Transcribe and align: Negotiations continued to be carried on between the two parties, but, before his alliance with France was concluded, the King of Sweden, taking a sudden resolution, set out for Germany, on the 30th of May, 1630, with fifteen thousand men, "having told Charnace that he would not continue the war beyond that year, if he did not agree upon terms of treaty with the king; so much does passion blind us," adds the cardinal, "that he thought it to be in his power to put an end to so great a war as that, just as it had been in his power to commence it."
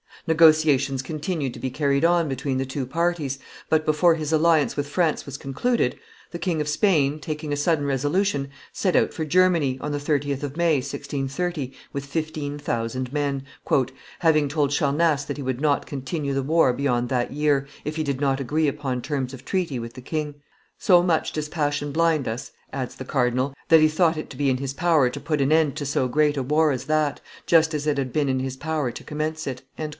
Negotiations 0.27 1.01
continued 1.01 1.53
to 1.55 1.59
be 1.59 1.69
carried 1.71 2.05
on 2.05 2.27
between 2.27 2.57
the 2.59 2.65
two 2.65 2.85
parties, 2.87 3.37
but, 3.69 3.85
before 3.85 4.15
his 4.15 4.31
alliance 4.33 4.75
with 4.75 4.87
France 4.87 5.25
was 5.25 5.37
concluded, 5.37 5.95
the 6.31 6.39
King 6.39 6.61
of 6.61 6.67
Sweden, 6.67 7.19
taking 7.19 7.51
a 7.51 7.55
sudden 7.57 7.85
resolution, 7.85 8.49
set 8.71 8.95
out 8.95 9.13
for 9.13 9.25
Germany, 9.25 9.77
on 9.81 9.91
the 9.91 9.97
30th 9.97 10.41
of 10.43 10.57
May, 10.57 10.75
1630, 10.75 11.73
with 11.93 12.05
fifteen 12.05 12.57
thousand 12.59 13.11
men, 13.13 13.43
"having 14.19 14.47
told 14.47 14.71
Charnace 14.71 15.25
that 15.25 15.37
he 15.37 15.43
would 15.43 15.61
not 15.61 15.85
continue 15.87 16.33
the 16.35 16.43
war 16.43 16.71
beyond 16.71 17.09
that 17.09 17.31
year, 17.31 17.67
if 17.83 17.95
he 17.95 18.03
did 18.03 18.21
not 18.21 18.39
agree 18.39 18.67
upon 18.67 19.01
terms 19.01 19.33
of 19.35 19.45
treaty 19.45 19.77
with 19.79 19.93
the 19.93 20.01
king; 20.01 20.35
so 20.79 21.01
much 21.03 21.31
does 21.31 21.49
passion 21.49 21.91
blind 21.91 22.27
us," 22.27 22.51
adds 22.73 22.95
the 22.95 23.05
cardinal, 23.05 23.55
"that 23.69 23.81
he 23.81 23.87
thought 23.87 24.17
it 24.17 24.29
to 24.31 24.37
be 24.37 24.49
in 24.49 24.57
his 24.57 24.73
power 24.73 25.09
to 25.09 25.19
put 25.19 25.41
an 25.41 25.51
end 25.51 25.75
to 25.75 25.85
so 25.85 26.07
great 26.07 26.37
a 26.37 26.43
war 26.43 26.71
as 26.71 26.85
that, 26.85 27.21
just 27.47 27.73
as 27.75 27.85
it 27.87 27.97
had 27.99 28.13
been 28.13 28.29
in 28.29 28.39
his 28.39 28.57
power 28.57 28.91
to 28.91 29.03
commence 29.03 29.45
it." 29.47 29.61